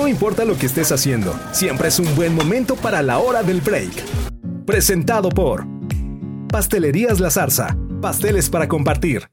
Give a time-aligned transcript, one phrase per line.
[0.00, 3.60] No importa lo que estés haciendo, siempre es un buen momento para la hora del
[3.60, 3.92] break.
[4.64, 5.66] Presentado por
[6.48, 9.28] Pastelerías La Zarza, pasteles para compartir.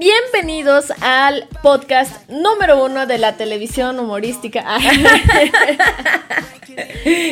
[0.00, 4.64] Bienvenidos al podcast número uno de la televisión humorística.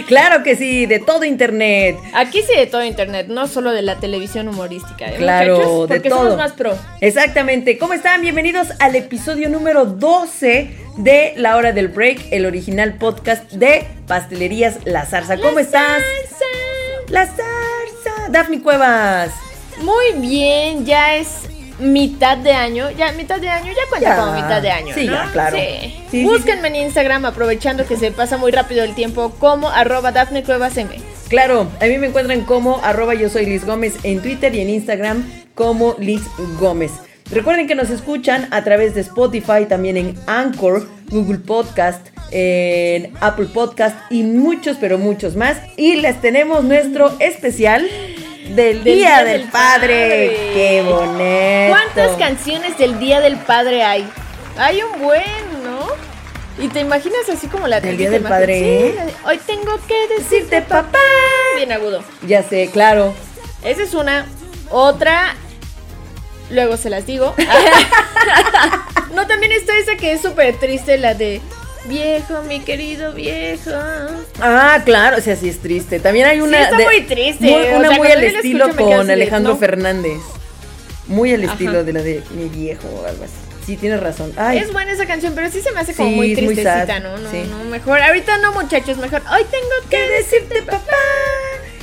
[0.06, 1.96] claro que sí, de todo internet.
[2.12, 5.06] Aquí sí de todo internet, no solo de la televisión humorística.
[5.08, 5.88] ¿eh, Claro, muchachos?
[5.88, 6.18] de Porque todo.
[6.24, 6.76] somos más pro.
[7.00, 7.78] Exactamente.
[7.78, 8.20] ¿Cómo están?
[8.20, 14.80] Bienvenidos al episodio número 12 de La Hora del Break, el original podcast de Pastelerías
[14.84, 15.38] La Zarza.
[15.38, 16.02] ¿Cómo La estás?
[16.28, 16.44] Zarza.
[17.08, 18.28] La Zarza.
[18.28, 19.30] Daphne Cuevas.
[19.78, 21.28] Muy bien, ya es
[21.80, 22.90] mitad de año.
[22.90, 24.16] Ya, mitad de año, ya cuenta Ya.
[24.16, 24.94] como mitad de año.
[24.94, 25.12] Sí, ¿no?
[25.14, 25.56] ya, claro.
[25.58, 25.94] Sí.
[26.10, 30.42] Sí, Búsquenme en Instagram, aprovechando que se pasa muy rápido el tiempo, como arroba Dafne
[30.42, 30.90] Cuevas M.
[31.28, 34.70] Claro, a mí me encuentran como arroba yo soy Liz Gómez en Twitter y en
[34.70, 36.22] Instagram como Liz
[36.58, 36.90] Gómez.
[37.30, 43.46] Recuerden que nos escuchan a través de Spotify, también en Anchor, Google Podcast, en Apple
[43.54, 45.58] Podcast y muchos, pero muchos más.
[45.76, 47.86] Y les tenemos nuestro especial
[48.54, 50.28] del, Del Día, Día del, del Padre.
[50.28, 50.50] Padre.
[50.54, 51.68] ¡Qué bonito!
[51.68, 54.08] ¿Cuántas canciones del Día del Padre hay?
[54.56, 55.22] Hay un buen,
[55.64, 55.86] ¿no?
[56.62, 58.22] Y te imaginas así como la ¿Del Día del.
[58.22, 58.58] Padre?
[58.58, 60.98] Sí, la de, Hoy tengo que decirte papá.
[61.56, 62.02] Bien agudo.
[62.26, 63.14] Ya sé, claro.
[63.64, 64.26] Esa es una.
[64.70, 65.34] Otra.
[66.50, 67.34] Luego se las digo.
[69.14, 71.40] no, también está esa que es súper triste, la de
[71.86, 73.70] viejo, mi querido viejo.
[74.40, 76.00] Ah, claro, o sea, sí es triste.
[76.00, 76.62] También hay una.
[76.62, 79.58] está muy triste, muy- o una sea, muy al estilo escucho con Alejandro no.
[79.58, 80.18] Fernández.
[81.06, 81.52] Muy al Ajá.
[81.54, 83.32] estilo de la de mi viejo o algo así.
[83.66, 84.32] Sí, tienes razón.
[84.36, 86.54] Ay, Es buena esa canción, pero sí se me hace como Sí, muy es muy
[86.54, 87.18] tristecita, sad, ¿no?
[87.18, 87.42] No, sí.
[87.50, 88.00] no, mejor.
[88.00, 89.22] Ahorita no, muchachos, mejor.
[89.32, 90.86] Hoy tengo que decirte papá.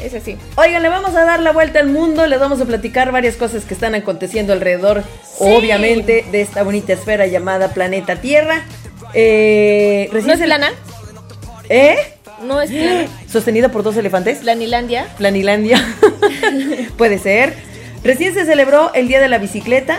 [0.04, 0.38] Es así.
[0.56, 3.64] Oigan, le vamos a dar la vuelta al mundo, les vamos a platicar varias cosas
[3.64, 5.04] que están aconteciendo alrededor,
[5.40, 8.64] obviamente, de esta bonita esfera llamada planeta Tierra.
[9.20, 10.70] Eh, ¿No es plana?
[11.70, 11.96] ¿Eh?
[12.44, 13.08] ¿No es plana?
[13.28, 14.40] ¿Sostenida por dos elefantes?
[14.40, 15.08] Planilandia.
[15.18, 15.84] Planilandia.
[16.98, 17.54] Puede ser.
[18.04, 19.98] Recién se celebró el Día de la Bicicleta.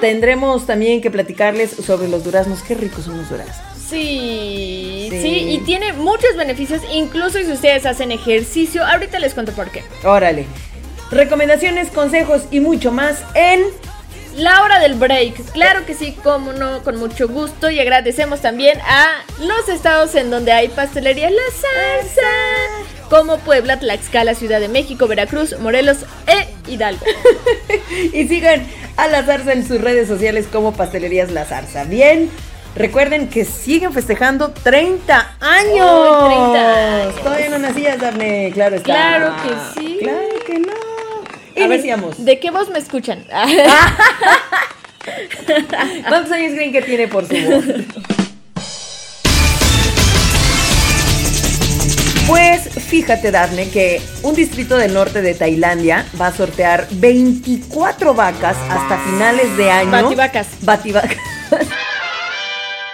[0.00, 2.62] Tendremos también que platicarles sobre los duraznos.
[2.62, 3.56] Qué ricos son los duraznos.
[3.88, 5.20] Sí, Sí.
[5.22, 8.84] sí, y tiene muchos beneficios, incluso si ustedes hacen ejercicio.
[8.84, 9.82] Ahorita les cuento por qué.
[10.04, 10.46] Órale.
[11.10, 13.62] Recomendaciones, consejos y mucho más en
[14.36, 18.78] La hora del break, claro que sí, como no, con mucho gusto y agradecemos también
[18.80, 25.06] a los estados en donde hay pastelería La Salsa, como Puebla, Tlaxcala, Ciudad de México,
[25.06, 27.04] Veracruz, Morelos e Hidalgo.
[28.12, 28.66] Y sigan
[28.96, 31.84] a la zarza en sus redes sociales como Pastelerías La Zarza.
[31.84, 32.30] Bien,
[32.74, 36.22] recuerden que siguen festejando 30 años.
[36.22, 37.16] ¡Uy, 30 años!
[37.22, 38.50] Todavía no nacías, Darne.
[38.54, 38.86] Claro está.
[38.86, 39.98] Claro que sí.
[40.00, 40.91] Claro que no.
[41.56, 42.24] A ver, Iniciamos.
[42.24, 43.24] ¿De qué voz me escuchan?
[46.08, 47.64] ¿Cuántos años creen que tiene por su voz?
[52.26, 58.56] Pues fíjate, Darne, que un distrito del norte de Tailandia va a sortear 24 vacas
[58.70, 59.90] hasta finales de año.
[59.90, 60.48] Bativacas.
[60.62, 61.18] Bativacas.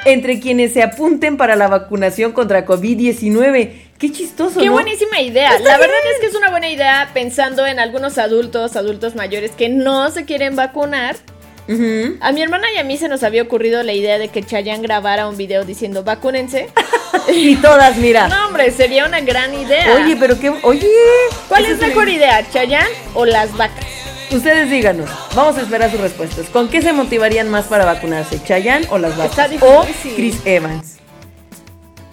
[0.05, 3.88] Entre quienes se apunten para la vacunación contra COVID-19.
[3.99, 4.73] Qué chistoso, Qué ¿no?
[4.73, 5.57] buenísima idea.
[5.57, 9.51] Está La verdad es que es una buena idea pensando en algunos adultos, adultos mayores
[9.53, 11.17] que no se quieren vacunar.
[12.21, 14.81] A mi hermana y a mí se nos había ocurrido la idea de que Chayanne
[14.83, 16.69] grabara un video diciendo vacúnense.
[17.33, 18.29] Y todas, mira.
[18.29, 19.97] No, hombre, sería una gran idea.
[19.97, 20.51] Oye, pero qué.
[20.63, 20.89] Oye.
[21.49, 23.85] ¿Cuál es mejor idea, Chayanne o las vacas?
[24.31, 26.47] Ustedes díganos, vamos a esperar sus respuestas.
[26.51, 28.43] ¿Con qué se motivarían más para vacunarse?
[28.45, 29.51] ¿Chayanne o las vacas?
[29.51, 30.15] Está o difícil.
[30.17, 30.98] Chris Evans.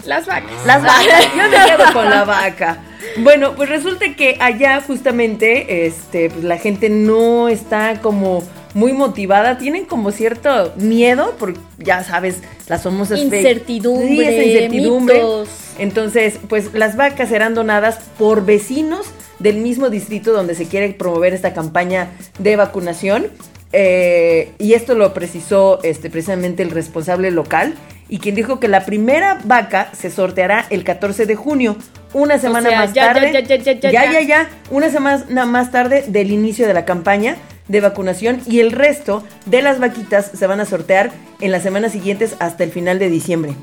[0.06, 0.50] Las vacas.
[0.66, 1.26] Las vacas.
[1.36, 2.78] Yo me quedo con la vaca.
[3.18, 8.42] Bueno, pues resulta que allá justamente, este, pues la gente no está como
[8.74, 15.14] muy motivada, tienen como cierto miedo, porque ya sabes, las famosas Incertidumbre, Sí, esa incertidumbre.
[15.14, 15.48] mitos.
[15.78, 19.06] Entonces, pues las vacas serán donadas por vecinos
[19.38, 23.28] del mismo distrito donde se quiere promover esta campaña de vacunación.
[23.72, 27.74] Eh, y esto lo precisó este, precisamente el responsable local
[28.08, 31.76] y quien dijo que la primera vaca se sorteará el 14 de junio,
[32.12, 33.32] una semana sea, más ya, tarde.
[33.32, 34.12] ya, ya, ya, ya, ya, ya.
[34.12, 37.36] ya, ya, una semana más tarde del inicio de la campaña
[37.68, 41.10] de vacunación y el resto de las vaquitas se van a sortear
[41.40, 43.54] en las semanas siguientes hasta el final de diciembre.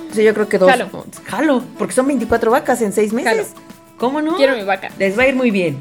[0.00, 0.70] Entonces yo creo que dos.
[0.70, 1.06] Jalo.
[1.24, 3.30] Jalo, porque son 24 vacas en 6 meses.
[3.30, 3.46] Jalo.
[3.98, 4.36] ¿Cómo no?
[4.36, 4.88] Quiero mi vaca.
[4.98, 5.78] Les va a ir muy bien.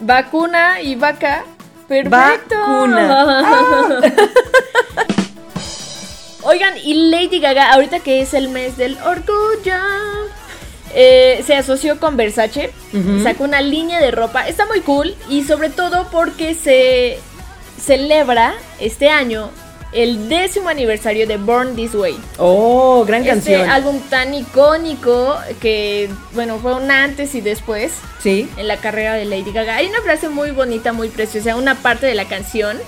[0.00, 1.44] Vacuna y vaca.
[1.88, 2.56] Perfecto.
[2.58, 4.02] Vacuna.
[4.98, 5.12] Ah.
[6.46, 9.74] Oigan, y Lady Gaga, ahorita que es el mes del orgullo,
[10.94, 12.72] eh, se asoció con Versace,
[13.22, 17.18] sacó una línea de ropa, está muy cool y sobre todo porque se
[17.80, 19.50] celebra este año
[19.92, 22.16] el décimo aniversario de Born This Way.
[22.38, 23.70] Oh, gran Este canción.
[23.70, 27.92] álbum tan icónico que, bueno, fue un antes y después
[28.22, 28.48] Sí.
[28.56, 29.76] en la carrera de Lady Gaga.
[29.76, 32.78] Hay una frase muy bonita, muy preciosa, una parte de la canción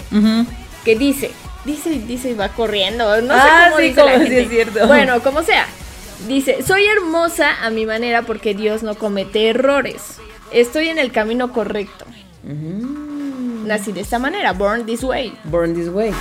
[0.85, 1.31] que dice,
[1.69, 4.41] dice, y dice y va corriendo, no sé Ah, cómo sí, dice la sí gente.
[4.43, 4.87] es cierto.
[4.87, 5.67] Bueno, como sea.
[6.27, 10.17] Dice, soy hermosa a mi manera porque Dios no comete errores.
[10.51, 12.05] Estoy en el camino correcto.
[12.43, 13.67] Mm.
[13.69, 15.33] Nací de esta manera, born this way.
[15.45, 16.13] Born this way.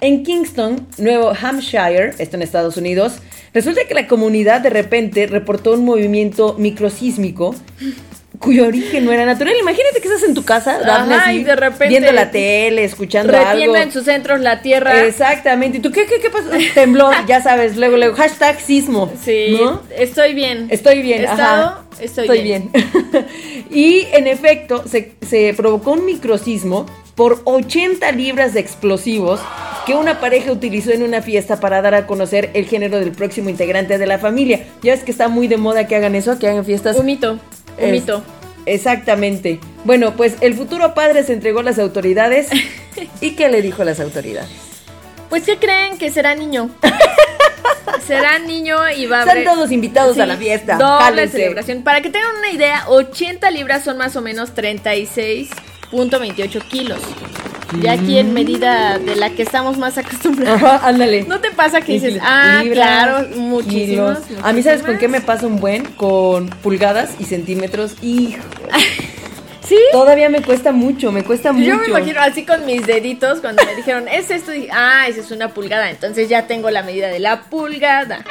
[0.00, 3.14] En Kingston, Nuevo Hampshire, esto en Estados Unidos,
[3.54, 7.54] resulta que la comunidad de repente reportó un movimiento microsísmico
[8.38, 9.54] cuyo origen no era natural.
[9.60, 12.82] Imagínate que estás en tu casa, Daphne, Ajá, así, y de repente- viendo la tele,
[12.82, 13.76] escuchando algo.
[13.76, 15.04] en sus centros la tierra.
[15.04, 15.78] Exactamente.
[15.78, 16.48] ¿Y tú qué, qué, qué pasó?
[16.74, 19.12] Tembló, ya sabes, luego, luego, hashtag sismo.
[19.22, 19.80] Sí, ¿no?
[19.96, 20.66] estoy bien.
[20.70, 21.32] Estoy bien, He ajá.
[21.34, 22.70] estado, estoy, bien.
[23.70, 29.40] y en efecto, se, se provocó un microsismo por 80 libras de explosivos
[29.86, 33.50] que una pareja utilizó en una fiesta para dar a conocer el género del próximo
[33.50, 34.64] integrante de la familia.
[34.82, 36.96] Ya ves que está muy de moda que hagan eso, que hagan fiestas.
[36.96, 37.38] Un mito, un
[37.78, 38.22] Es- mito.
[38.64, 39.58] Exactamente.
[39.84, 42.48] Bueno, pues el futuro padre se entregó a las autoridades.
[43.20, 44.50] ¿Y qué le dijo a las autoridades?
[45.28, 45.98] Pues, ¿qué creen?
[45.98, 46.70] Que será niño.
[48.06, 49.44] será niño y va a Están haber...
[49.48, 50.76] todos invitados a la fiesta.
[50.76, 51.38] Doble Jálense.
[51.38, 51.82] celebración.
[51.82, 54.50] Para que tengan una idea, 80 libras son más o menos
[55.92, 57.00] 36.28 kilos.
[57.80, 60.62] Ya aquí en medida de la que estamos más acostumbrados.
[60.62, 61.24] Ajá, ándale.
[61.24, 64.18] ¿No te pasa que dices, ah, Libras, claro, muchísimos.
[64.42, 65.84] A mí, ¿sabes con qué me pasa un buen?
[65.92, 67.94] Con pulgadas y centímetros.
[68.02, 68.42] Hijo.
[69.66, 69.78] ¿Sí?
[69.92, 71.64] Todavía me cuesta mucho, me cuesta mucho.
[71.64, 75.20] Yo me imagino así con mis deditos cuando me dijeron, es esto, y ah, esa
[75.20, 78.24] es una pulgada, entonces ya tengo la medida de la pulgada.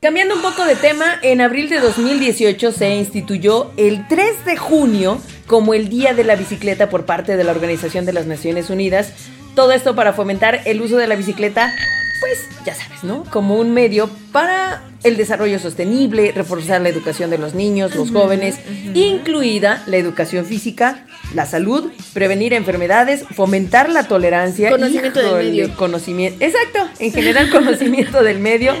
[0.00, 5.20] Cambiando un poco de tema, en abril de 2018 se instituyó el 3 de junio
[5.46, 9.12] como el Día de la Bicicleta por parte de la Organización de las Naciones Unidas.
[9.54, 11.74] Todo esto para fomentar el uso de la bicicleta,
[12.20, 13.24] pues ya sabes, ¿no?
[13.24, 18.56] Como un medio para el desarrollo sostenible, reforzar la educación de los niños, los jóvenes,
[18.94, 24.70] incluida la educación física, la salud, prevenir enfermedades, fomentar la tolerancia.
[24.70, 25.74] Conocimiento del medio.
[25.76, 28.74] Conocimiento, exacto, en general conocimiento del medio.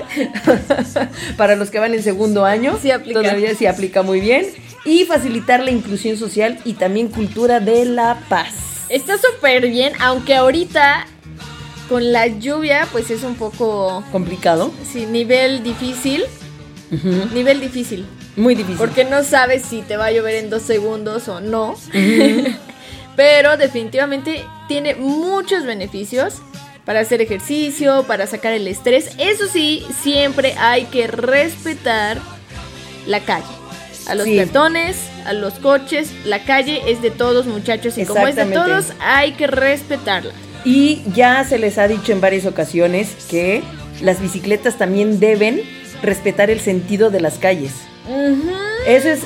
[1.36, 3.20] Para los que van en segundo año, Sí aplica.
[3.20, 4.46] todavía sí aplica muy bien.
[4.84, 8.86] Y facilitar la inclusión social y también cultura de la paz.
[8.88, 11.06] Está súper bien, aunque ahorita
[11.88, 16.24] con la lluvia pues es un poco, Complicado, sí, nivel difícil,
[17.34, 18.06] nivel difícil,
[18.36, 18.78] muy difícil.
[18.78, 21.74] porque no sabes si te va a llover en dos segundos o no,
[23.16, 26.34] pero definitivamente tiene muchos beneficios.
[26.84, 29.10] Para hacer ejercicio, para sacar el estrés.
[29.18, 32.18] Eso sí, siempre hay que respetar
[33.06, 33.44] la calle.
[34.08, 34.34] A los Sí.
[34.34, 38.86] peatones, a los coches, la calle es de todos muchachos y como es de todos
[38.98, 40.32] hay que respetarla.
[40.64, 43.62] Y ya se les ha dicho en varias ocasiones que
[44.00, 45.60] las bicicletas también deben
[46.02, 47.72] respetar el sentido de las calles.
[48.86, 49.20] Eso es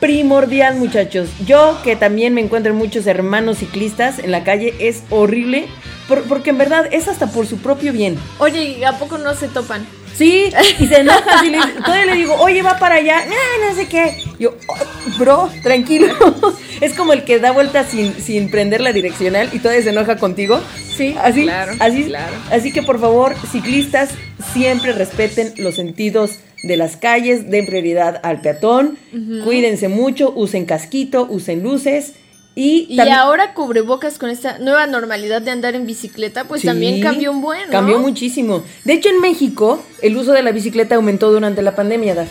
[0.00, 1.28] primordial, muchachos.
[1.46, 5.66] Yo, que también me encuentro en muchos hermanos ciclistas en la calle, es horrible.
[6.08, 8.16] por- porque en verdad es hasta por su propio bien.
[8.38, 9.84] Oye, ¿y ¿a poco no se topan?
[10.14, 11.44] Sí, y se enoja.
[11.44, 13.24] Y le, todavía le digo, oye, va para allá.
[13.26, 14.22] No, no sé qué.
[14.38, 14.76] Yo, "Oh,
[15.18, 16.14] bro, tranquilo.
[16.80, 20.16] Es como el que da vueltas sin, sin prender la direccional y todavía se enoja
[20.18, 20.60] contigo.
[20.96, 22.34] Sí, así, claro, así, claro.
[22.52, 24.10] así que por favor, ciclistas,
[24.52, 26.32] siempre respeten los sentidos
[26.66, 28.98] de las calles, den prioridad al peatón,
[29.44, 32.14] cuídense mucho, usen casquito, usen luces
[32.58, 37.02] y, Y ahora cubrebocas con esta nueva normalidad de andar en bicicleta, pues Sí, también
[37.02, 37.70] cambió un buen, ¿no?
[37.70, 38.64] Cambió muchísimo.
[38.84, 42.28] De hecho, en México, el uso de la bicicleta aumentó durante la pandemia, Daf.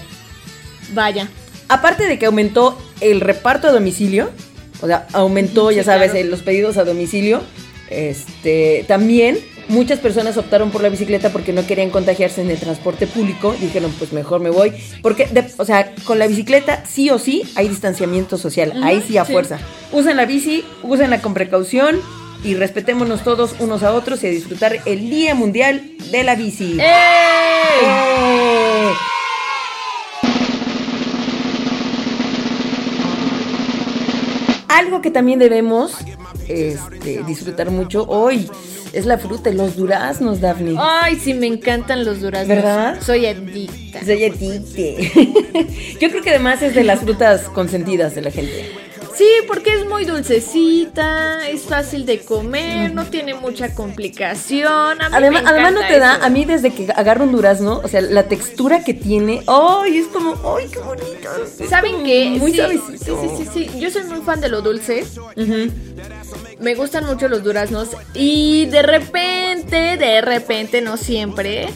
[0.93, 1.29] Vaya.
[1.67, 4.31] Aparte de que aumentó el reparto a domicilio,
[4.81, 6.25] o sea, aumentó, Sí, ya sabes, claro.
[6.25, 7.43] eh, los pedidos a domicilio,
[7.91, 9.37] este, también
[9.67, 13.55] muchas personas optaron por la bicicleta porque no querían contagiarse en el transporte público.
[13.59, 14.73] Dijeron, pues mejor me voy.
[15.01, 18.73] Porque, de- o sea, con la bicicleta sí o sí hay distanciamiento social.
[18.83, 19.31] Ahí sí a sí.
[19.33, 19.59] fuerza.
[19.91, 21.99] Usen la bici, úsenla con precaución
[22.43, 25.81] y respetémonos todos unos a otros y a disfrutar el Día Mundial
[26.11, 26.77] de la Bici.
[26.79, 26.85] ¡Eh!
[34.67, 35.93] Algo que también debemos
[36.47, 38.49] este, disfrutar mucho hoy
[38.95, 40.75] es la fruta los duraznos, Daphne.
[40.79, 42.47] Ay, sí, me encantan los duraznos.
[42.47, 42.97] ¿Verdad?
[43.01, 44.03] Soy adicta.
[44.03, 45.11] Soy a ti, te.
[45.99, 48.71] Yo creo que además es de las frutas consentidas de la gente.
[49.15, 55.01] Sí, porque es muy dulcecita, es fácil de comer, no tiene mucha complicación.
[55.01, 57.79] A mí Además, me además no te da, a mí desde que agarro un durazno,
[57.81, 59.99] o sea, la textura que tiene, ¡ay!
[59.99, 61.29] es como, ¡ay, qué bonito!
[61.69, 62.31] ¿Saben qué?
[62.31, 63.21] Muy sí, suavecito.
[63.21, 63.79] Sí, sí, sí, sí.
[63.79, 65.05] Yo soy muy fan de lo dulce.
[65.37, 65.71] Ujú.
[66.59, 67.89] Me gustan mucho los duraznos.
[68.13, 71.69] Y de repente, de repente, no siempre,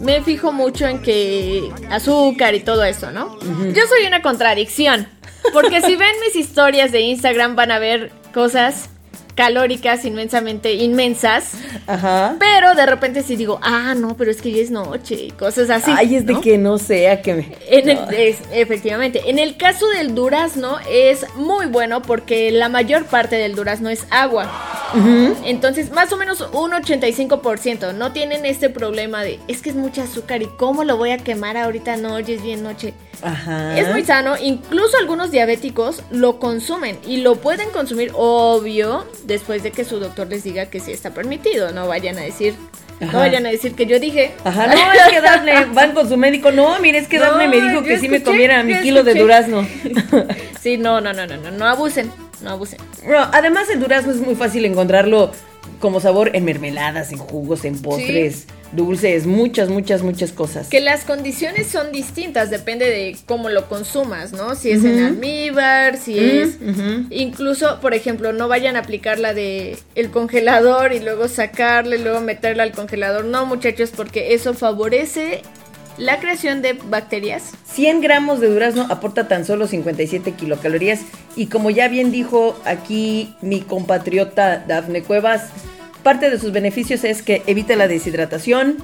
[0.00, 3.38] me fijo mucho en que azúcar y todo eso, ¿no?
[3.40, 5.08] Yo soy una contradicción.
[5.52, 8.90] Porque si ven mis historias de Instagram van a ver cosas
[9.38, 11.52] calóricas inmensamente inmensas.
[11.86, 12.34] Ajá.
[12.40, 15.70] Pero de repente sí digo, ah, no, pero es que ya es noche y cosas
[15.70, 15.92] así.
[15.96, 16.40] Ay, es de ¿no?
[16.40, 17.56] que no sea que me.
[17.70, 23.04] En el- es- efectivamente, en el caso del durazno es muy bueno porque la mayor
[23.04, 24.50] parte del durazno es agua.
[25.44, 30.02] Entonces, más o menos un 85% no tienen este problema de es que es mucha
[30.04, 32.94] azúcar y cómo lo voy a quemar ahorita noche, es bien noche.
[33.20, 33.76] Ajá.
[33.78, 39.70] Es muy sano, incluso algunos diabéticos lo consumen y lo pueden consumir, obvio, después de
[39.70, 41.70] que su doctor les diga que sí está permitido.
[41.70, 42.54] No vayan a decir,
[43.00, 43.12] Ajá.
[43.12, 44.32] no vayan a decir que yo dije.
[44.42, 46.50] Ajá, no, es que Dafne, van con su médico.
[46.50, 49.14] No, mire, es que No, Dafne me dijo que sí me comiera mi kilo de
[49.14, 49.66] durazno.
[50.60, 52.10] Sí, no, no, no, no, no, no abusen,
[52.42, 52.80] no abusen.
[53.04, 55.30] Bueno, además el durazno es muy fácil encontrarlo
[55.80, 60.68] como sabor en mermeladas, en jugos, en postres, dulces, muchas, muchas, muchas cosas.
[60.68, 64.54] Que las condiciones son distintas, depende de cómo lo consumas, ¿no?
[64.54, 66.58] Si es en almíbar, si es...
[67.10, 72.20] Incluso, por ejemplo, no vayan a aplicar la de el congelador y luego sacarle, luego
[72.20, 73.24] meterla al congelador.
[73.24, 75.42] No, muchachos, porque eso favorece
[75.98, 77.52] la creación de bacterias.
[77.72, 81.00] 100 gramos de durazno aporta tan solo 57 kilocalorías
[81.36, 85.48] y como ya bien dijo aquí mi compatriota Dafne Cuevas,
[86.02, 88.76] parte de sus beneficios es que evita la deshidratación,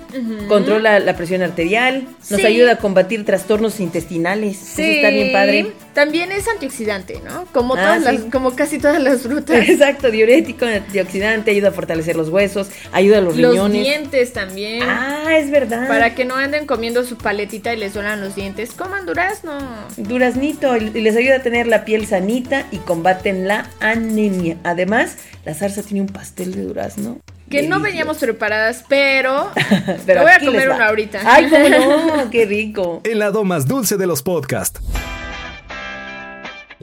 [0.48, 2.46] controla la presión arterial, nos Sí.
[2.46, 4.60] ayuda a combatir trastornos intestinales.
[4.78, 5.72] Eso está bien padre.
[5.94, 7.46] También es antioxidante, ¿no?
[7.52, 8.04] Como, Ah, todas sí.
[8.04, 9.56] las, como casi todas las frutas.
[9.68, 13.82] Exacto, diurético, antioxidante, ayuda a fortalecer los huesos, ayuda a los, Los riñones.
[13.84, 14.82] dientes también.
[14.82, 15.86] Ah, es verdad.
[15.88, 19.56] Para que no anden comiendo su paletita y les duelan los dientes, coman durazno.
[19.96, 24.56] Duraznito y les ayuda a tener la piel sanita y combaten la anemia.
[24.64, 27.18] Además, la zarza tiene un pastel de durazno.
[27.50, 29.50] Que no veníamos preparadas, pero,
[30.06, 31.20] Pero te voy a comer una ahorita.
[31.24, 31.68] Ay, cómo
[32.16, 33.00] no, qué rico.
[33.04, 34.80] El lado más dulce de los podcasts.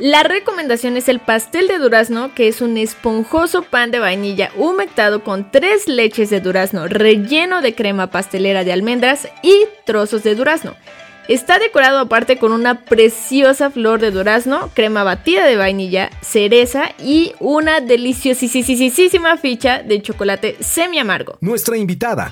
[0.02, 5.24] La recomendación es el pastel de durazno, que es un esponjoso pan de vainilla humectado
[5.24, 10.76] con tres leches de durazno relleno de crema pastelera de almendras y trozos de durazno.
[11.28, 17.34] Está decorado aparte con una preciosa flor de durazno, crema batida de vainilla, cereza y
[17.40, 21.38] una deliciosísima ficha de chocolate semi amargo.
[21.42, 22.32] Nuestra invitada.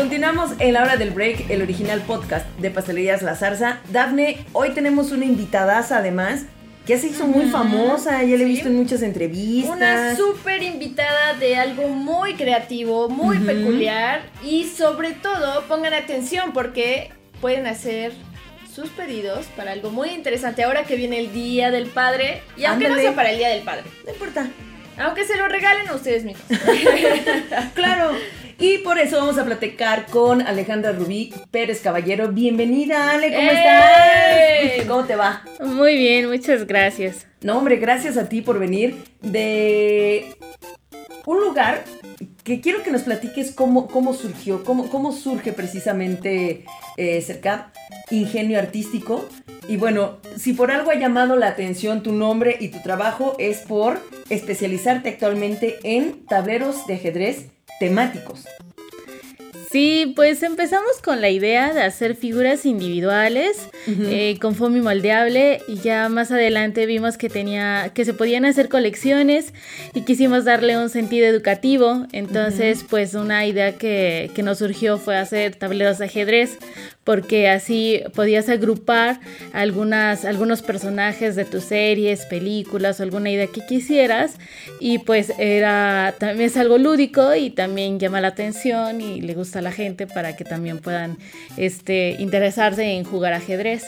[0.00, 3.80] Continuamos en la hora del break, el original podcast de Pastelerías La Zarza.
[3.90, 6.46] Dafne, hoy tenemos una invitadaza además,
[6.86, 9.76] que ya se hizo muy famosa, ya la he visto en muchas entrevistas.
[9.76, 17.10] Una súper invitada de algo muy creativo, muy peculiar y sobre todo pongan atención porque
[17.42, 18.14] pueden hacer
[18.74, 22.86] sus pedidos para algo muy interesante ahora que viene el Día del Padre y aunque
[22.86, 23.02] Ándale.
[23.02, 24.48] no sea para el Día del Padre, No importa.
[24.98, 26.46] aunque se lo regalen a ustedes mismos.
[27.74, 28.12] Claro.
[28.60, 32.28] Y por eso vamos a platicar con Alejandra Rubí Pérez Caballero.
[32.28, 34.68] Bienvenida, Ale, ¿cómo ¡Ey!
[34.68, 34.86] estás?
[34.86, 35.42] ¿Cómo te va?
[35.64, 37.26] Muy bien, muchas gracias.
[37.40, 40.36] No, hombre, gracias a ti por venir de
[41.24, 41.84] un lugar
[42.44, 46.66] que quiero que nos platiques cómo, cómo surgió, cómo, cómo surge precisamente
[46.98, 47.74] eh, Cercap,
[48.10, 49.26] Ingenio Artístico.
[49.68, 53.60] Y bueno, si por algo ha llamado la atención tu nombre y tu trabajo es
[53.60, 57.46] por especializarte actualmente en tableros de ajedrez
[57.80, 58.44] temáticos.
[59.70, 65.76] Sí, pues empezamos con la idea de hacer figuras individuales eh, con foamy moldeable y
[65.76, 69.54] ya más adelante vimos que tenía que se podían hacer colecciones
[69.94, 72.04] y quisimos darle un sentido educativo.
[72.10, 76.58] Entonces, pues una idea que, que nos surgió fue hacer tableros de ajedrez
[77.10, 79.18] porque así podías agrupar
[79.52, 84.36] algunas, algunos personajes de tus series, películas o alguna idea que quisieras
[84.78, 89.58] y pues era también es algo lúdico y también llama la atención y le gusta
[89.58, 91.18] a la gente para que también puedan
[91.56, 93.86] este, interesarse en jugar ajedrez.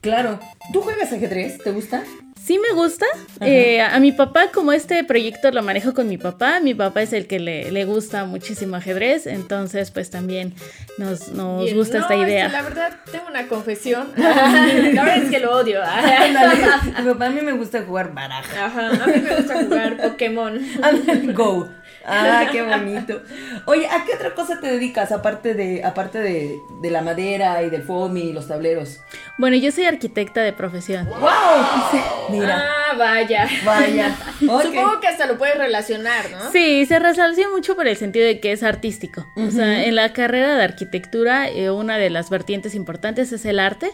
[0.00, 0.38] Claro.
[0.72, 1.58] ¿Tú juegas ajedrez?
[1.58, 2.04] ¿Te gusta?
[2.42, 3.06] Sí me gusta.
[3.40, 7.12] Eh, a mi papá, como este proyecto lo manejo con mi papá, mi papá es
[7.12, 10.54] el que le, le gusta muchísimo ajedrez, entonces pues también
[10.98, 12.48] nos, nos Bien, gusta no, esta es que idea.
[12.48, 14.08] la verdad, tengo una confesión.
[14.16, 15.80] la verdad es que lo odio.
[15.84, 16.56] Ándale.
[16.98, 18.66] Mi papá, a mí me gusta jugar baraja.
[18.66, 20.60] Ajá, a mí me gusta jugar Pokémon.
[21.34, 21.68] Go.
[22.10, 23.22] Ah, qué bonito.
[23.66, 27.70] Oye, ¿a qué otra cosa te dedicas aparte de, aparte de, de la madera y
[27.70, 29.00] del foamy y los tableros?
[29.38, 31.08] Bueno, yo soy arquitecta de profesión.
[32.30, 33.48] Mira, Ah, vaya.
[33.64, 34.16] vaya.
[34.40, 36.50] Supongo que hasta lo puedes relacionar, ¿no?
[36.50, 39.26] Sí, se resalció mucho por el sentido de que es artístico.
[39.36, 43.60] O sea, en la carrera de arquitectura, eh, una de las vertientes importantes es el
[43.60, 43.90] arte.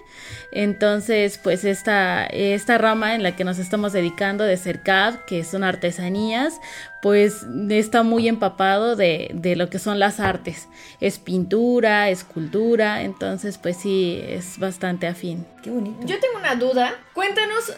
[0.53, 5.65] Entonces, pues esta, esta rama en la que nos estamos dedicando de CERCAV, que son
[5.65, 6.61] artesanías,
[7.03, 10.69] pues está muy empapado de, de lo que son las artes.
[11.01, 15.47] Es pintura, escultura, entonces pues sí, es bastante afín.
[15.63, 16.07] Qué bonito.
[16.07, 16.95] Yo tengo una duda.
[17.15, 17.73] Cuéntanos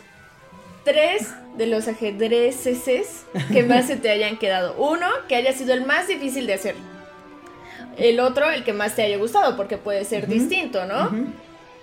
[0.85, 4.75] tres de los ajedrezes que más se te hayan quedado.
[4.79, 6.75] Uno, que haya sido el más difícil de hacer.
[7.99, 11.11] El otro, el que más te haya gustado, porque puede ser distinto, ¿no?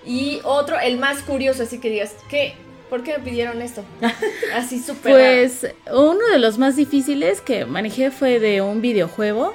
[0.05, 2.55] Y otro, el más curioso, así que digas, ¿qué?
[2.89, 3.83] ¿Por qué me pidieron esto?
[4.55, 5.11] Así súper.
[5.13, 9.53] Pues uno de los más difíciles que manejé fue de un videojuego,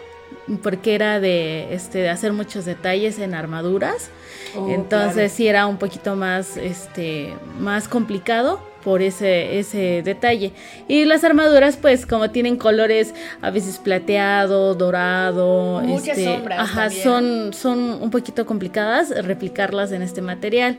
[0.62, 4.10] porque era de, este, de hacer muchos detalles en armaduras.
[4.56, 5.28] Oh, Entonces claro.
[5.28, 10.52] sí era un poquito más, este, más complicado por ese, ese detalle.
[10.88, 16.80] Y las armaduras, pues, como tienen colores a veces plateado, dorado, Muchas este, sombras ajá,
[16.88, 17.02] también.
[17.04, 20.78] son, son un poquito complicadas replicarlas en este material.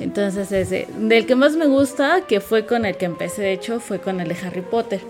[0.00, 3.80] Entonces, ese, del que más me gusta, que fue con el que empecé, de hecho,
[3.80, 5.00] fue con el de Harry Potter.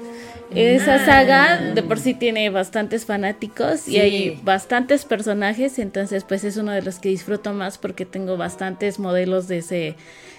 [0.55, 3.97] Esa saga de por sí tiene bastantes fanáticos Sí.
[3.97, 8.37] y hay bastantes personajes, entonces pues es uno de los que disfruto más porque tengo
[8.37, 9.97] bastantes modelos de ese,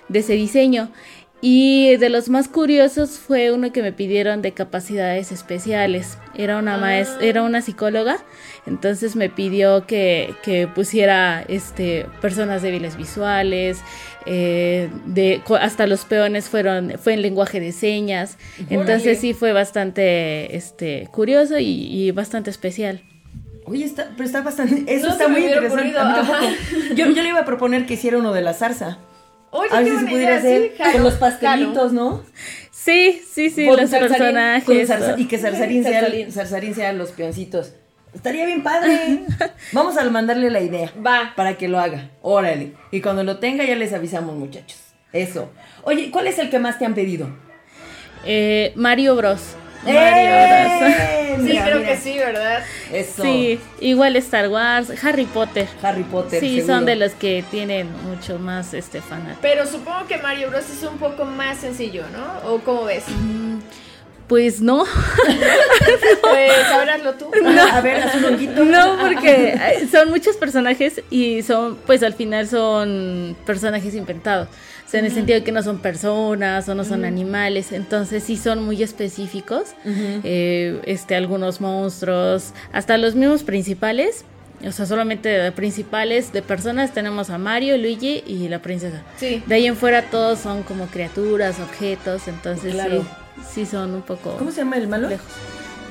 [0.08, 0.90] de ese diseño.
[1.40, 6.18] Y de los más curiosos fue uno que me pidieron de capacidades especiales.
[6.36, 8.18] Era una maes- era una psicóloga,
[8.66, 13.82] entonces me pidió que, que pusiera este personas débiles visuales,
[14.26, 18.38] eh, de co- hasta los peones fueron fue en lenguaje de señas.
[18.72, 23.04] Entonces sí fue bastante este curioso y, y bastante especial.
[23.66, 24.92] Oye, está, pero está bastante.
[24.92, 25.76] Eso No está muy interesante.
[25.76, 26.32] ocurrido, A mí ajá.
[26.32, 26.54] tampoco.
[26.96, 28.98] Yo, yo le iba a proponer que hiciera uno de la zarza.
[29.52, 32.24] Oye, a ver qué si se pudiera idea, hacer sí, con los pastelitos, ¿no?
[32.72, 34.90] Sí, sí, sí, Con los Zarzarín- personajes.
[34.90, 36.32] Zarza- y que Zarzarín sea, Zarzarín.
[36.32, 37.74] Zarzarín sea los peoncitos.
[38.14, 39.22] Estaría bien padre.
[39.74, 40.92] Vamos a mandarle la idea.
[41.06, 41.34] Va.
[41.36, 42.10] Para que lo haga.
[42.22, 42.74] Órale.
[42.92, 44.80] Y cuando lo tenga ya les avisamos, muchachos.
[45.14, 45.50] Eso.
[45.84, 47.30] Oye, ¿cuál es el que más te han pedido?
[48.26, 49.56] Eh, Mario Bros.
[49.88, 50.80] ¡Eh!
[50.80, 51.38] Mario Bros.
[51.38, 51.90] Sí, Mira, creo mira.
[51.92, 52.64] que sí, ¿verdad?
[52.92, 53.22] Eso.
[53.22, 55.68] Sí, igual Star Wars, Harry Potter.
[55.82, 56.40] Harry Potter.
[56.40, 56.74] Sí, seguro.
[56.76, 59.38] son de los que tienen mucho más este fanáticos.
[59.42, 62.50] Pero supongo que Mario Bros es un poco más sencillo, ¿no?
[62.52, 63.04] ¿O cómo ves?
[64.28, 64.84] Pues no,
[66.22, 67.32] Pues sabráslo tú.
[67.74, 68.66] A ver, haz un honguito.
[68.66, 74.50] no, porque eh, son muchos personajes y son, pues al final son personajes inventados.
[74.88, 78.24] O sea, en el sentido de que no son personas o no son animales, entonces
[78.24, 79.72] sí son muy específicos.
[79.86, 84.24] Eh, este, algunos monstruos, hasta los mismos principales.
[84.66, 89.04] O sea, solamente de principales de personas tenemos a Mario, Luigi y la princesa.
[89.18, 89.44] Sí.
[89.46, 93.06] De ahí en fuera todos son como criaturas, objetos, entonces Claro.
[93.54, 95.10] sí, sí son un poco ¿Cómo se llama el malo?
[95.10, 95.28] lejos.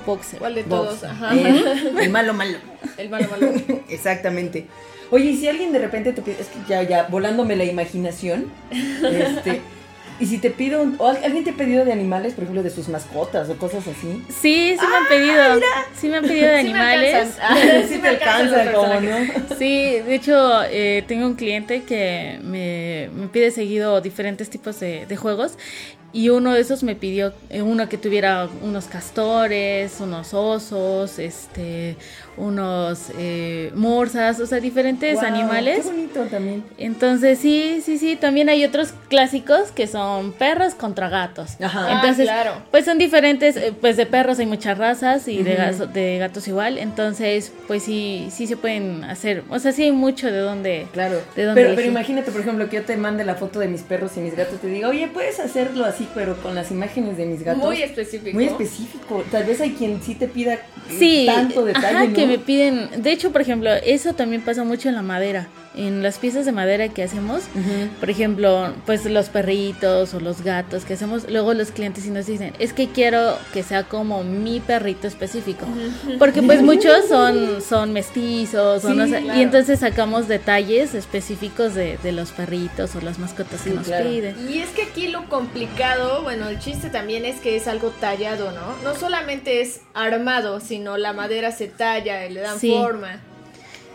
[0.06, 0.38] Boxer.
[0.38, 1.04] ¿Cuál de todos?
[1.04, 1.35] Ajá.
[1.37, 2.59] Eh, El malo malo.
[2.96, 3.52] El malo malo.
[3.88, 4.66] Exactamente.
[5.11, 8.47] Oye, y si alguien de repente te pide, es que ya, ya, volándome la imaginación,
[8.71, 9.61] este,
[10.21, 12.62] y si te pido, un- o al- alguien te ha pedido de animales, por ejemplo,
[12.62, 14.23] de sus mascotas o cosas así.
[14.29, 15.61] Sí, sí me han pedido.
[15.95, 17.37] Sí me han pedido de Sí me animales.
[17.40, 19.57] Ah, sí me te alcanzan alcanza, no.
[19.57, 25.07] Sí, de hecho, eh, tengo un cliente que me, me pide seguido diferentes tipos de,
[25.07, 25.57] de juegos
[26.12, 31.97] y uno de esos me pidió eh, uno que tuviera unos castores, unos osos, este,
[32.37, 35.81] unos eh, morsas, o sea, diferentes Guau, animales.
[35.85, 36.64] Qué bonito también.
[36.79, 41.53] Entonces, sí, sí, sí, también hay otros clásicos que son perros contra gatos.
[41.61, 41.92] Ajá.
[41.94, 42.62] Entonces, Ah, claro.
[42.70, 45.62] pues son diferentes, eh, pues de perros hay muchas razas y de, Ujú.
[45.62, 49.92] gato- de gatos igual, entonces, pues sí, sí se pueden hacer, o sea, sí hay
[49.92, 51.20] mucho de dónde, Claro.
[51.37, 53.83] de dónde Pero, pero imagínate, por ejemplo, que yo te mande la foto de mis
[53.83, 57.16] perros y mis gatos y te diga, oye, puedes hacerlo así, pero con las imágenes
[57.16, 57.62] de mis gatos.
[57.64, 58.35] Muy específico.
[58.35, 59.25] Muy específico.
[59.31, 60.59] Tal vez hay quien sí te pida
[60.99, 62.14] Sí, tanto detalle, ajá, ¿no?
[62.14, 66.03] que me piden, de hecho, por ejemplo, eso también pasa mucho en la madera, en
[66.03, 67.43] las piezas de madera que hacemos,
[68.01, 72.27] por ejemplo, pues los perritos o los gatos que hacemos, luego los clientes sí nos
[72.27, 75.67] dicen, es que quiero que sea como mi perrito específico,
[76.19, 79.39] porque pues muchos son, son mestizos, o no sé, claro.
[79.39, 83.87] y entonces sacamos detalles específicos de, de los perritos o las mascotas Sí, que nos
[83.87, 84.09] claro.
[84.09, 84.51] piden.
[84.51, 88.51] Y es que aquí lo complicado, bueno, el chiste también es que es algo tallado,
[88.53, 88.75] ¿no?
[88.83, 92.71] No solamente es armado, sino la madera se talla, le dan Sí.
[92.71, 93.21] forma.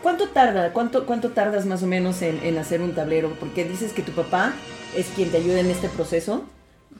[0.02, 0.72] ¿Cuánto tarda?
[0.72, 3.34] ¿Cuánto, ¿Cuánto tardas más o menos en, en hacer un tablero?
[3.38, 4.52] Porque dices que tu papá
[4.96, 6.44] es quien te ayuda en este proceso.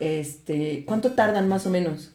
[0.00, 2.10] Este, ¿cuánto tardan más o menos?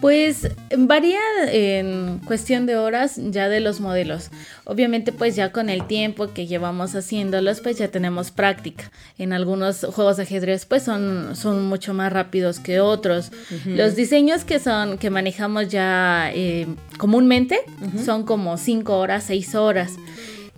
[0.00, 4.30] Pues varía en cuestión de horas ya de los modelos.
[4.64, 8.90] Obviamente pues ya con el tiempo que llevamos haciéndolos pues ya tenemos práctica.
[9.18, 13.30] En algunos juegos de ajedrez pues son, son mucho más rápidos que otros.
[13.66, 16.66] Los diseños que son que manejamos ya eh,
[16.96, 17.60] comúnmente
[18.02, 19.92] son como 5 horas, 6 horas.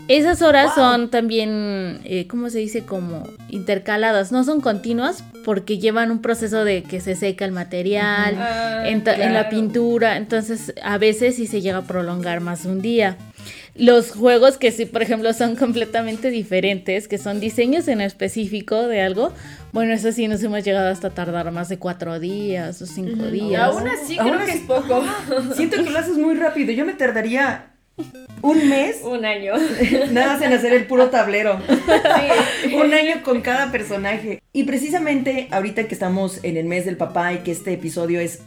[0.09, 2.83] Esas horas son también, eh, ¿cómo se dice?
[2.85, 8.37] Como intercaladas, no son continuas porque llevan un proceso de que se seca el material
[8.39, 12.83] Ah, en, la pintura, entonces a veces sí se llega a prolongar más de un
[12.83, 13.17] día.
[13.75, 19.01] Los juegos que sí, por ejemplo, son completamente diferentes, que son diseños en específico de
[19.01, 19.33] algo,
[19.73, 23.31] bueno, eso sí nos hemos llegado hasta tardar más de cuatro días o cinco Y
[23.49, 23.63] días.
[23.63, 25.03] aún así Aún creo que así- es poco.
[25.55, 26.73] Siento que lo haces muy rápido.
[26.73, 27.72] Yo me tardaría
[28.43, 29.55] un mes Un año.
[30.11, 31.61] nada más en hacer el puro tablero.
[31.67, 32.75] Sí.
[32.75, 34.43] un año con cada personaje.
[34.53, 38.41] Y precisamente ahorita que estamos en el mes del papá y que este episodio es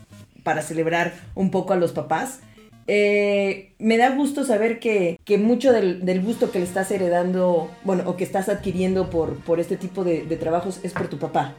[0.44, 2.40] para celebrar un poco a los papás,
[2.88, 7.72] eh, me da gusto saber que, que mucho del, del gusto que le estás heredando,
[7.84, 11.18] bueno, o que estás adquiriendo por, por este tipo de, de trabajos es por tu
[11.18, 11.56] papá.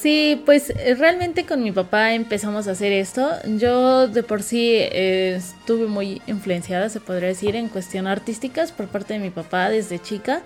[0.00, 3.32] Sí, pues eh, realmente con mi papá empezamos a hacer esto.
[3.58, 8.88] Yo de por sí eh, estuve muy influenciada, se podría decir, en cuestión artísticas por
[8.88, 10.40] parte de mi papá desde chica.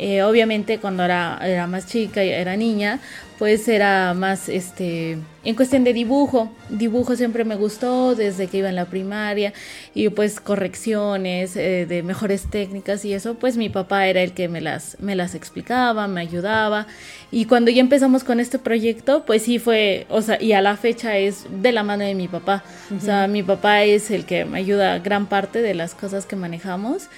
[0.00, 3.00] Eh, obviamente cuando era, era más chica y era niña,
[3.36, 6.52] pues era más este en cuestión de dibujo.
[6.68, 9.52] Dibujo siempre me gustó desde que iba en la primaria
[9.94, 14.48] y pues correcciones eh, de mejores técnicas y eso, pues mi papá era el que
[14.48, 16.86] me las, me las explicaba, me ayudaba.
[17.30, 20.76] Y cuando ya empezamos con este proyecto, pues sí fue, o sea, y a la
[20.76, 22.62] fecha es de la mano de mi papá.
[22.96, 26.36] O sea, mi papá es el que me ayuda gran parte de las cosas que
[26.36, 27.08] manejamos.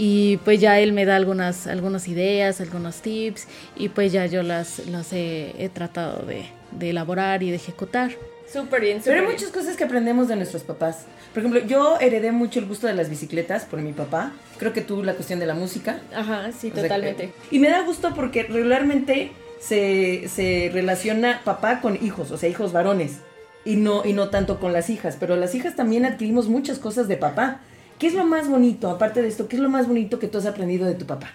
[0.00, 4.42] Y pues ya él me da algunas, algunas ideas, algunos tips y pues ya yo
[4.44, 8.12] las, las he, he tratado de, de elaborar y de ejecutar.
[8.50, 9.32] Súper bien, Pero súper hay bien.
[9.32, 11.04] muchas cosas que aprendemos de nuestros papás.
[11.34, 14.32] Por ejemplo, yo heredé mucho el gusto de las bicicletas por mi papá.
[14.58, 15.98] Creo que tú la cuestión de la música.
[16.14, 17.24] Ajá, sí, O sea, totalmente.
[17.24, 22.48] eh, y me da gusto porque regularmente se, se relaciona papá con hijos, o sea,
[22.48, 23.18] hijos varones,
[23.64, 25.16] y no, y no tanto con las hijas.
[25.20, 27.60] Pero las hijas también adquirimos muchas cosas de papá.
[27.98, 30.38] ¿Qué es lo más bonito, aparte de esto, qué es lo más bonito que tú
[30.38, 31.32] has aprendido de tu papá?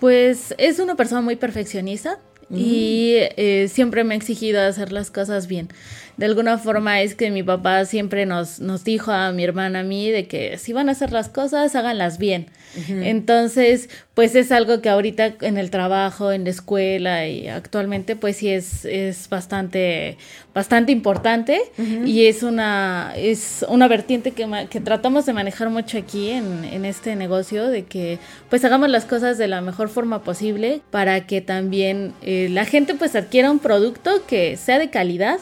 [0.00, 2.18] Pues es una persona muy perfeccionista
[2.52, 5.68] y eh, siempre me ha exigido hacer las cosas bien.
[6.20, 9.82] De alguna forma es que mi papá siempre nos, nos dijo a mi hermana a
[9.82, 12.48] mí de que si van a hacer las cosas, háganlas bien.
[12.88, 18.36] Entonces, pues es algo que ahorita en el trabajo, en la escuela y actualmente pues
[18.36, 20.18] sí es, es bastante,
[20.54, 21.62] bastante importante
[22.04, 26.84] y es una, es una vertiente que, que tratamos de manejar mucho aquí en, en
[26.84, 28.18] este negocio, de que
[28.50, 32.94] pues hagamos las cosas de la mejor forma posible para que también eh, la gente
[32.94, 35.38] pues adquiera un producto que sea de calidad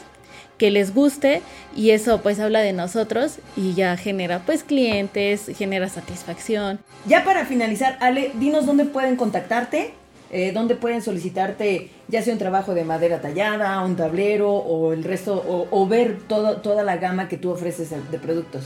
[0.58, 1.40] que les guste
[1.76, 6.80] y eso pues habla de nosotros y ya genera pues clientes, genera satisfacción.
[7.06, 9.92] Ya para finalizar, Ale, dinos dónde pueden contactarte,
[10.30, 15.04] eh, dónde pueden solicitarte ya sea un trabajo de madera tallada, un tablero o el
[15.04, 18.64] resto, o, o ver todo, toda la gama que tú ofreces de- productos.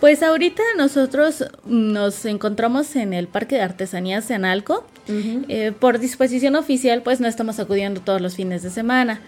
[0.00, 4.30] Pues ahorita nosotros nos encontramos en el Parque de Artesanías
[5.48, 9.22] Eh, por disposición oficial, pues no estamos acudiendo todos los fines de semana.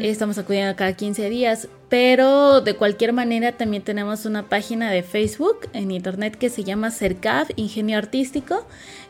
[0.00, 1.68] Estamos acudiendo cada 15 días.
[1.88, 6.90] Pero de cualquier manera también tenemos una página de Facebook en internet que se llama
[6.90, 8.66] CERCAF Ingenio Artístico.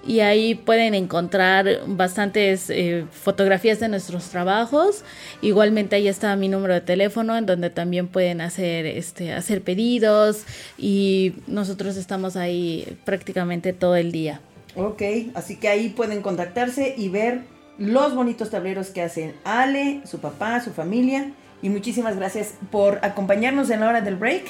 [0.07, 5.05] Y ahí pueden encontrar bastantes eh, fotografías de nuestros trabajos.
[5.41, 10.45] Igualmente ahí está mi número de teléfono en donde también pueden hacer, este, hacer pedidos.
[10.77, 14.41] Y nosotros estamos ahí prácticamente todo el día.
[14.77, 15.03] Ok,
[15.35, 17.41] así que ahí pueden contactarse y ver
[17.79, 21.33] los bonitos tableros que hacen Ale, su papá, su familia.
[21.63, 24.45] Y muchísimas gracias por acompañarnos en la hora del break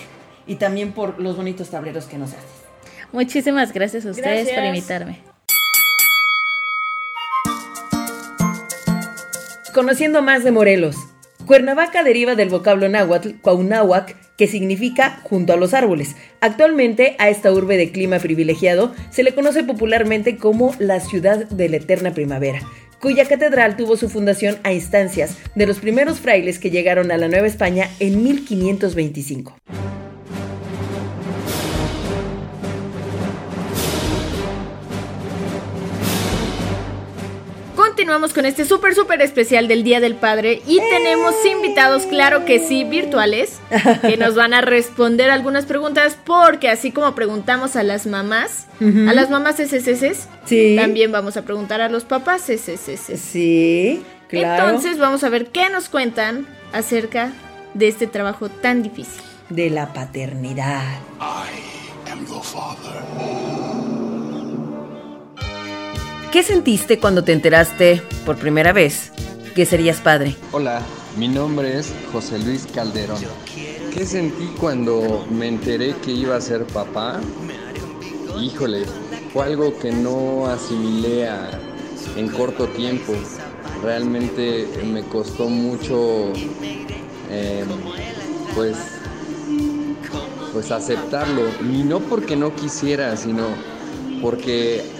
[0.46, 2.44] y también por los bonitos tableros que nos haces.
[3.12, 5.20] Muchísimas gracias a ustedes por invitarme.
[9.72, 10.96] Conociendo más de Morelos.
[11.46, 16.16] Cuernavaca deriva del vocablo náhuatl, cuauhnáhuac, que significa junto a los árboles.
[16.40, 21.68] Actualmente a esta urbe de clima privilegiado se le conoce popularmente como la ciudad de
[21.68, 22.60] la eterna primavera,
[23.00, 27.28] cuya catedral tuvo su fundación a instancias de los primeros frailes que llegaron a la
[27.28, 29.56] Nueva España en 1525.
[37.96, 42.58] Continuamos con este súper, súper especial del Día del Padre y tenemos invitados, claro que
[42.58, 43.58] sí, virtuales,
[44.02, 49.14] que nos van a responder algunas preguntas porque así como preguntamos a las mamás, a
[49.14, 50.76] las mamás SSS, Sí.
[50.78, 53.16] también vamos a preguntar a los papás SSS.
[53.18, 54.66] Sí, claro.
[54.66, 57.32] Entonces vamos a ver qué nos cuentan acerca
[57.72, 59.22] de este trabajo tan difícil.
[59.48, 60.82] De la paternidad.
[66.32, 69.12] ¿Qué sentiste cuando te enteraste por primera vez
[69.54, 70.36] que serías padre?
[70.52, 70.82] Hola,
[71.16, 73.18] mi nombre es José Luis Calderón.
[73.94, 77.20] ¿Qué sentí cuando me enteré que iba a ser papá?
[78.40, 78.84] Híjole,
[79.32, 81.28] fue algo que no asimilé
[82.16, 83.14] en corto tiempo.
[83.82, 86.32] Realmente me costó mucho,
[87.30, 87.64] eh,
[88.54, 88.76] pues,
[90.52, 91.44] pues aceptarlo.
[91.62, 93.46] Y no porque no quisiera, sino
[94.20, 94.95] porque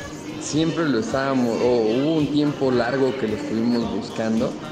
[0.47, 4.71] siempre lo estábamos, o hubo un tiempo largo que lo estuvimos buscando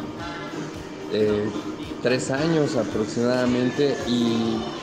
[1.09, 1.53] eh,
[2.01, 4.81] tres años aproximadamente y,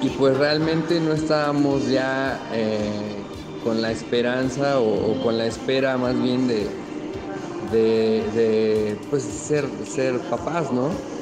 [0.00, 6.20] y- pues realmente no estábamos ya eh, con la esperanza o, con la espera más
[6.20, 6.84] bien de,
[7.58, 11.12] de, de, pues ser, ser papás, ¿no?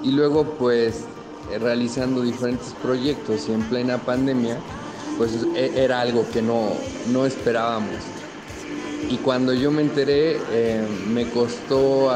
[0.00, 1.10] Y luego pues
[1.46, 4.73] realizando diferentes proyectos y en plena pandemia
[5.16, 8.04] pues e- era algo que no, no esperábamos.
[9.08, 12.10] Y cuando yo me enteré, eh, me costó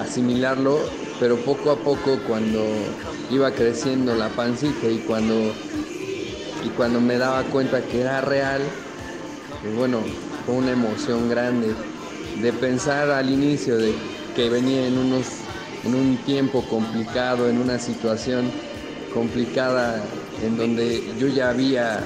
[0.00, 0.84] asimilarlo,
[1.20, 2.88] pero poco a poco cuando
[3.30, 5.54] iba creciendo la pancita y cuando,
[6.62, 8.72] y cuando me daba cuenta que era real,
[9.60, 10.02] pues bueno,
[10.44, 11.74] fue una emoción grande
[12.36, 13.94] de pensar al inicio de
[14.34, 15.42] que venía en, unos,
[15.84, 18.50] en un tiempo complicado, en una situación
[19.12, 22.00] complicada en donde yo ya había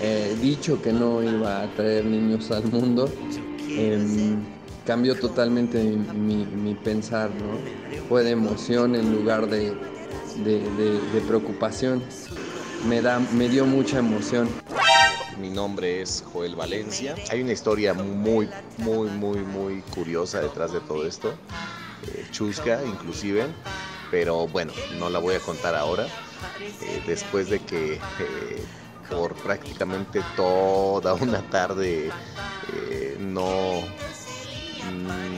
[0.00, 3.10] eh, dicho que no iba a traer niños al mundo,
[3.76, 4.44] em,
[4.84, 7.58] cambió totalmente mi, pensar, ¿no?
[8.08, 9.74] Fue de emoción en lugar de-
[10.36, 12.02] de preocupación.
[12.88, 14.48] Me, da, me dio mucha emoción.
[15.40, 17.14] Mi nombre es Joel Valencia.
[17.30, 21.34] Hay una historia muy, muy, muy, muy curiosa detrás de todo esto.
[22.12, 23.46] eh, chusca, inclusive.
[24.10, 26.06] Pero bueno, no la voy a contar ahora.
[26.80, 28.64] Eh, después de que eh,
[29.08, 32.10] por prácticamente toda una tarde
[32.72, 33.82] eh, no,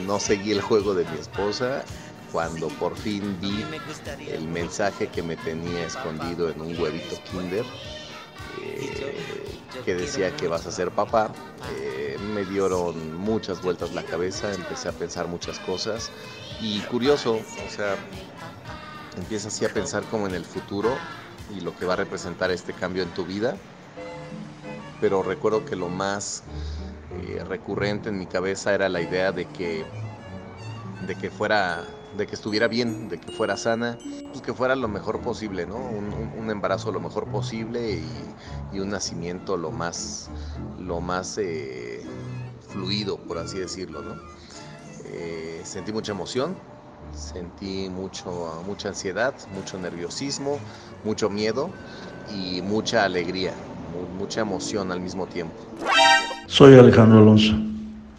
[0.05, 1.83] no seguí el juego de mi esposa,
[2.31, 3.65] cuando por fin vi
[4.27, 7.65] el mensaje que me tenía escondido en un huevito kinder,
[9.85, 11.31] que decía que vas a ser papá,
[12.33, 16.11] me dieron muchas vueltas la cabeza, empecé a pensar muchas cosas
[16.61, 17.95] y curioso, o sea,
[19.17, 20.97] empiezas así a pensar como en el futuro
[21.49, 23.57] y lo que va a representar este cambio en tu vida,
[25.01, 26.43] pero recuerdo que lo más
[27.21, 29.85] eh, recurrente en mi cabeza era la idea de que
[31.05, 31.85] de que fuera
[32.17, 33.97] de que estuviera bien, de que fuera sana,
[34.31, 35.75] pues que fuera lo mejor posible, ¿no?
[35.75, 38.35] Un, embarazo lo mejor posible y,
[38.71, 40.29] y un nacimiento lo más
[40.79, 42.05] lo más eh,
[42.69, 44.15] fluido, por así decirlo, ¿no?
[45.05, 46.57] Eh, sentí mucha emoción,
[47.17, 50.59] sentí mucho, mucha ansiedad, mucho nerviosismo,
[51.03, 51.69] mucho miedo
[52.31, 53.53] y mucha alegría,
[53.91, 55.55] mu- mucha emoción al mismo tiempo.
[56.45, 57.53] Soy Alejandro Alonso.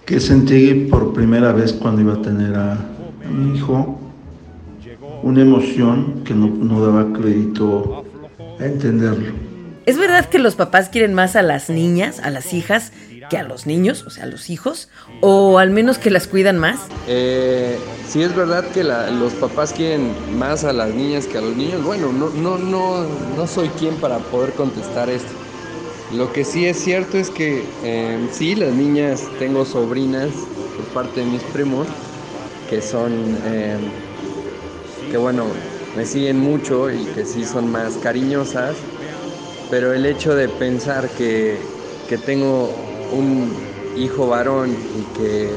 [0.05, 2.77] ¿Qué sentí por primera vez cuando iba a tener a
[3.31, 3.99] mi hijo?
[5.23, 8.05] Una emoción que no, no daba crédito
[8.59, 9.48] a entenderlo.
[9.89, 12.93] ¿Es verdad que los papás quieren más a las niñas, a las hijas,
[13.31, 14.91] que a los niños, o sea, a los hijos?
[15.23, 16.79] ¿O al menos que las cuidan más?
[17.07, 21.57] Eh, si es verdad que los papás quieren más a las niñas que a los
[21.57, 25.33] niños, bueno, no, no, no, no soy quien para poder contestar esto.
[26.13, 30.29] Lo que sí es cierto es que eh, sí, las niñas, tengo sobrinas
[30.77, 31.87] por parte de mis primos,
[32.69, 33.79] que son, eh,
[35.11, 35.47] que bueno,
[35.97, 38.77] me siguen mucho y que sí son más cariñosas,
[39.71, 41.61] pero el hecho de pensar que,
[42.09, 42.69] que tengo
[43.13, 43.53] un
[43.97, 45.57] hijo varón y que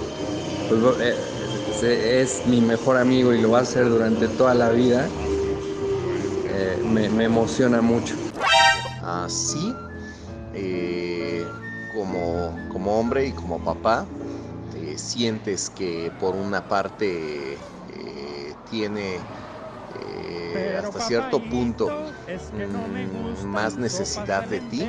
[0.70, 5.10] pues, eh, es mi mejor amigo y lo va a hacer durante toda la vida,
[6.46, 8.16] eh, me, emociona mucho.
[9.04, 9.74] Así,
[10.54, 11.46] eh,
[11.94, 14.08] como, como hombre y como papá,
[14.96, 17.58] sientes que por una parte
[18.70, 19.22] tiene
[20.54, 21.88] eh, hasta cierto punto
[22.54, 24.84] mm, más necesidad de ti,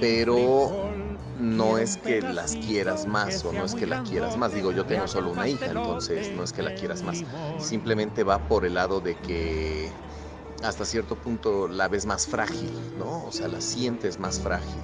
[0.00, 0.90] pero
[1.38, 4.54] no es que las quieras más o no es que la quieras más.
[4.54, 7.24] Digo, yo tengo solo una hija, entonces no es que la quieras más.
[7.58, 9.90] Simplemente va por el lado de que
[10.62, 13.24] hasta cierto punto la ves más frágil, ¿no?
[13.26, 14.76] O sea, la sientes más frágil.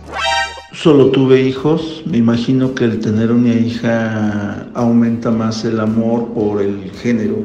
[0.72, 2.02] Solo tuve hijos.
[2.06, 7.42] Me imagino que el tener una hija aumenta más el amor por el género.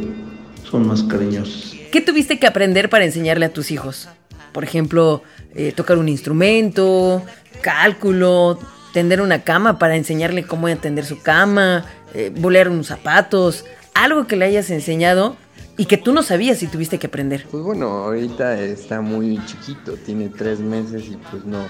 [0.64, 1.81] Son más cariñosos.
[1.92, 4.08] ¿Qué tuviste que aprender para enseñarle a tus hijos?
[4.54, 5.24] Por ejemplo,
[5.56, 7.22] eh, tocar un instrumento,
[7.62, 8.58] cálculo,
[8.94, 13.66] tender una cama para enseñarle cómo tender su cama, eh, bolear unos zapatos.
[13.94, 15.36] algo que le hayas enseñado
[15.76, 17.46] y que tú no sabías si tuviste que aprender.
[17.52, 21.68] Pues bueno, ahorita está muy chiquito, tiene tres meses y pues no,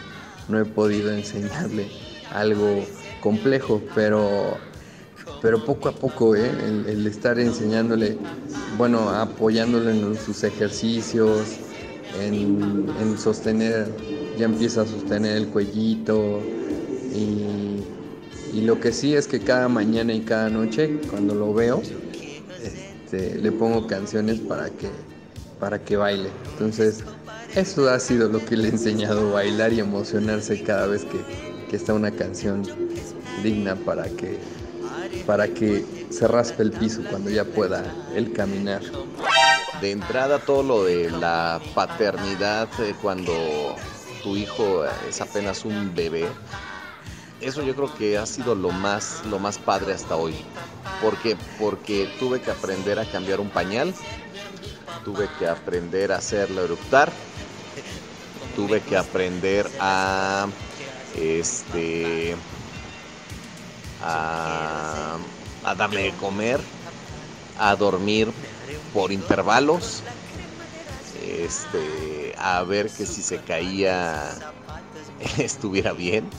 [0.48, 1.88] no he podido enseñarle
[2.32, 2.86] algo
[3.22, 4.58] complejo, pero,
[5.42, 6.52] pero poco a poco, ¿eh?
[6.88, 8.18] el, estar enseñándole,
[8.78, 11.58] bueno, apoyándole en sus ejercicios,
[12.22, 13.88] en, en sostener,
[14.38, 16.40] ya empieza a sostener el cuellito
[17.14, 17.84] y,
[18.58, 21.82] y lo que sí es que cada mañana y cada noche, cuando lo veo,
[22.64, 24.90] este, le pongo canciones para que,
[25.60, 26.30] para que baile.
[26.54, 27.04] Entonces,
[27.56, 31.18] eso ha sido lo que le he enseñado a bailar y emocionarse cada vez que,
[31.70, 32.64] que está una canción
[33.44, 34.38] digna para que,
[35.26, 37.84] para que se raspe el piso cuando ya pueda
[38.16, 38.82] él caminar.
[39.82, 43.34] De entrada todo lo de la paternidad eh, cuando
[44.24, 46.28] tu hijo es apenas un bebé,
[47.42, 50.36] eso yo creo que ha sido lo más, lo más padre hasta hoy.
[51.02, 51.36] ¿Por qué?
[51.60, 53.94] Porque tuve que aprender a cambiar un pañal,
[55.04, 57.12] tuve que aprender a hacerlo eructar,
[58.56, 60.48] tuve que aprender a
[61.16, 62.36] este
[64.02, 65.18] a,
[65.64, 66.60] a darle de comer,
[67.58, 68.32] a dormir
[68.94, 70.04] por intervalos,
[71.22, 74.30] este, a ver que si se caía
[75.38, 76.30] estuviera bien.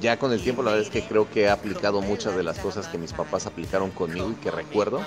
[0.00, 2.58] Ya con el tiempo la verdad es que creo que he aplicado muchas de las
[2.58, 5.00] cosas que mis papás aplicaron conmigo y que recuerdo.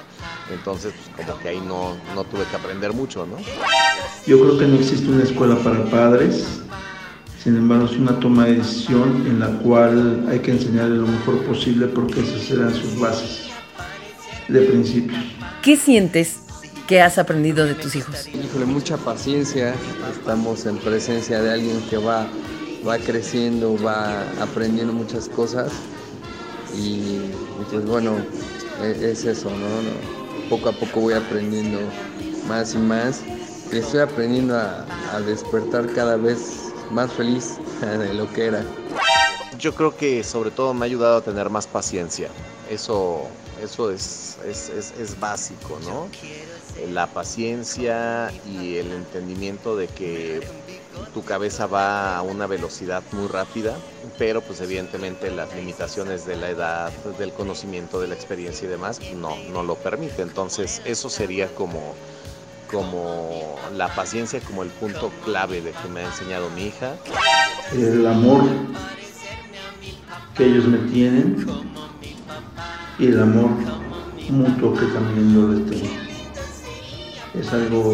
[0.52, 3.38] Entonces, pues como que ahí no, no tuve que aprender mucho, ¿no?
[4.26, 6.63] Yo creo que no existe una escuela para padres,
[7.44, 11.44] sin embargo es una toma de decisión en la cual hay que enseñarle lo mejor
[11.44, 13.50] posible porque esas serán sus bases
[14.48, 15.20] de principios.
[15.62, 16.40] ¿Qué sientes
[16.88, 18.28] que has aprendido de tus hijos?
[18.28, 19.74] Híjole, mucha paciencia.
[20.12, 22.28] Estamos en presencia de alguien que va,
[22.88, 25.72] va creciendo, va aprendiendo muchas cosas.
[26.78, 27.32] Y, y
[27.72, 28.16] pues bueno,
[28.82, 29.58] e- es eso, ¿no?
[29.58, 30.50] ¿no?
[30.50, 31.80] Poco a poco voy aprendiendo
[32.48, 33.22] más y más.
[33.72, 38.66] Y estoy aprendiendo a, a despertar cada vez más feliz de lo que era.
[39.58, 42.30] Yo creo que sobre todo me ha ayudado a tener más paciencia.
[42.70, 43.28] Eso,
[43.62, 46.10] eso es, es, es- es básico, ¿no?
[46.76, 50.42] Eh, La paciencia y el entendimiento de que
[51.14, 53.78] tu cabeza va a una velocidad muy rápida,
[54.18, 59.00] pero pues evidentemente las limitaciones de la edad, del conocimiento, de la experiencia y demás,
[59.14, 60.24] no, no lo permite.
[60.24, 61.94] Entonces eso sería como,
[62.74, 66.96] como la paciencia, como el punto clave de que me ha enseñado mi hija.
[67.72, 68.44] El amor
[70.36, 71.46] que ellos me tienen
[72.98, 73.52] y el amor
[74.30, 75.94] mutuo que también yo les tengo.
[77.40, 77.94] Es algo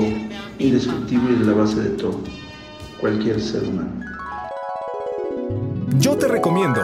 [0.57, 2.19] indescriptible y la base de todo,
[2.99, 3.91] cualquier ser humano.
[5.97, 6.81] Yo te recomiendo.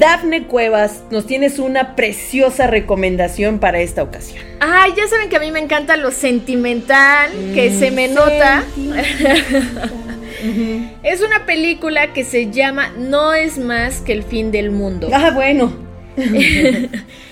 [0.00, 4.42] Dafne Cuevas, nos tienes una preciosa recomendación para esta ocasión.
[4.58, 8.64] Ay, ya saben que a mí me encanta lo sentimental, que se me nota.
[11.02, 15.10] es una película que se llama No es más que el fin del mundo.
[15.12, 15.70] Ah, bueno.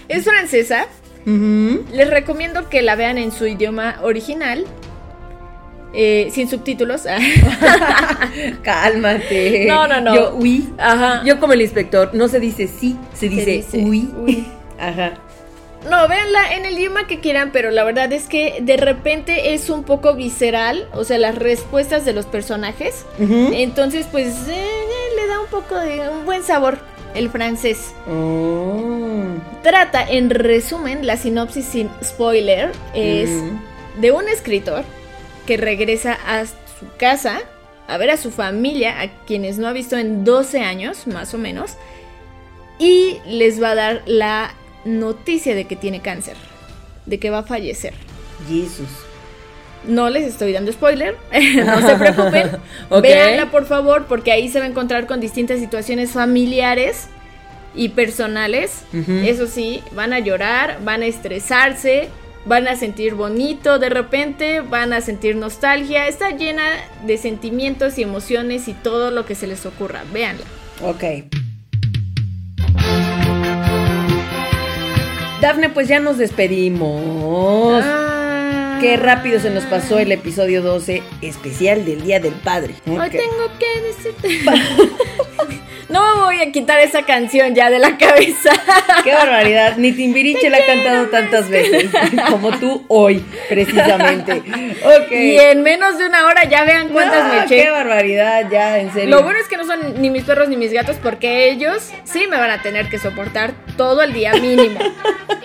[0.09, 0.87] Es francesa.
[1.25, 4.65] Les recomiendo que la vean en su idioma original.
[5.93, 7.03] Eh, sin subtítulos.
[8.63, 9.67] Cálmate.
[9.67, 10.15] No, no, no.
[10.15, 10.69] Yo, uy.
[10.79, 11.23] Ajá.
[11.25, 14.11] Yo como el inspector, no se dice sí, se dice, dice uy.
[14.17, 14.47] uy.
[14.79, 15.15] Ajá.
[15.89, 19.71] No, véanla en el idioma que quieran, pero la verdad es que de repente es
[19.71, 23.07] un poco visceral, o sea, las respuestas de los personajes.
[23.19, 26.79] Entonces, pues eh, eh, le da un poco de un buen sabor
[27.15, 27.95] el francés.
[28.11, 29.23] Oh.
[29.63, 33.31] Trata, en resumen, la sinopsis sin spoiler es
[34.01, 34.85] de un escritor
[35.49, 36.55] que regresa a su
[36.99, 37.41] casa
[37.87, 41.39] a ver a su familia, a quienes no ha visto en 12 años, más o
[41.39, 41.73] menos,
[42.79, 44.53] y les va a dar la
[44.85, 46.37] noticia de que tiene cáncer,
[47.07, 47.95] de que va a fallecer.
[48.47, 48.89] Jesús.
[49.87, 51.17] No les estoy dando spoiler,
[51.65, 52.51] no se preocupen.
[52.91, 53.03] Ok.
[53.03, 57.09] Véanla por favor, porque ahí se va a encontrar con distintas situaciones familiares
[57.75, 58.83] y personales.
[59.25, 62.11] Eso sí, van a llorar, van a estresarse,
[62.49, 66.09] van a sentir bonito de repente, van a sentir nostalgia.
[66.09, 66.65] Está llena
[67.07, 70.03] de sentimientos y emociones y todo lo que se les ocurra.
[70.13, 70.45] Véanla.
[70.83, 71.05] Ok.
[75.43, 77.85] Dafne, pues ya nos despedimos.
[77.85, 78.79] Ah.
[78.81, 82.75] Qué rápido se nos pasó el episodio 12 especial del Día del Padre.
[82.87, 84.41] Hoy tengo que decirte.
[85.89, 88.51] no No voy a quitar esa canción ya de la cabeza.
[89.05, 91.91] Qué barbaridad, ni Timbiriche la ha cantado tantas veces
[92.31, 94.43] como tú hoy, precisamente.
[94.79, 95.11] Ok.
[95.11, 97.65] Y en menos de una hora ya vean cuántas Ah, me eché.
[97.65, 99.11] Qué barbaridad, ya, en serio.
[99.11, 102.27] Lo bueno es que no son ni mis perros ni mis gatos porque ellos sí
[102.29, 104.79] me van a tener que soportar todo el día mínimo.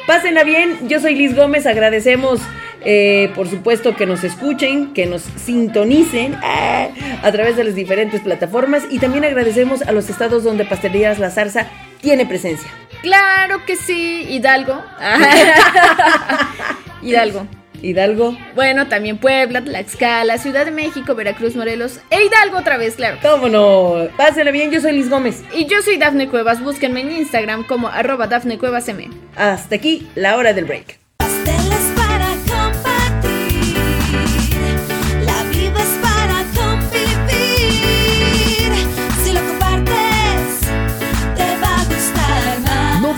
[0.05, 2.41] Pásenla bien, yo soy Liz Gómez, agradecemos
[2.86, 6.88] eh, por supuesto que nos escuchen, que nos sintonicen ah,
[7.21, 11.29] a través de las diferentes plataformas y también agradecemos a los estados donde Pastelerías La
[11.29, 11.67] Zarza
[12.01, 12.69] tiene presencia.
[13.01, 14.81] Claro que sí, Hidalgo.
[17.01, 17.47] Hidalgo.
[17.81, 23.17] Hidalgo, Bueno, también Puebla, Tlaxcala, Ciudad de México, Veracruz, Morelos e Hidalgo otra vez, claro.
[23.21, 25.43] cómo no, pásenla bien, yo soy Liz Gómez.
[25.53, 29.09] Y yo soy Dafne Cuevas, búsquenme en Instagram como arroba Dafne Cuevas M.
[29.36, 31.02] Hasta aquí la hora del break.